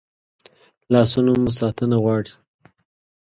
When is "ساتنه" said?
1.59-1.97